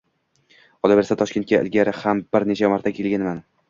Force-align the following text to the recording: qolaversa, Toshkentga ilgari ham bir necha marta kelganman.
qolaversa, 0.87 1.19
Toshkentga 1.21 1.61
ilgari 1.69 1.97
ham 2.01 2.27
bir 2.35 2.51
necha 2.53 2.77
marta 2.77 2.99
kelganman. 3.01 3.49